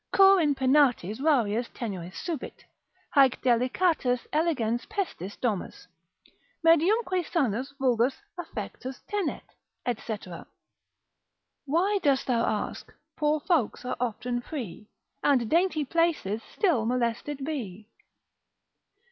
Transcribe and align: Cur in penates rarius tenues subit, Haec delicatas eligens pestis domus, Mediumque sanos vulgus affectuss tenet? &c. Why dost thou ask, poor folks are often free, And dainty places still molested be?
Cur 0.11 0.39
in 0.39 0.55
penates 0.55 1.19
rarius 1.19 1.69
tenues 1.75 2.15
subit, 2.15 2.63
Haec 3.15 3.39
delicatas 3.43 4.25
eligens 4.33 4.87
pestis 4.87 5.39
domus, 5.39 5.85
Mediumque 6.65 7.23
sanos 7.31 7.75
vulgus 7.79 8.15
affectuss 8.39 8.99
tenet? 9.07 9.43
&c. 9.87 10.17
Why 11.65 11.99
dost 12.01 12.25
thou 12.25 12.43
ask, 12.47 12.91
poor 13.15 13.41
folks 13.41 13.85
are 13.85 13.97
often 13.99 14.41
free, 14.41 14.89
And 15.21 15.47
dainty 15.47 15.85
places 15.85 16.41
still 16.51 16.87
molested 16.87 17.45
be? 17.45 17.87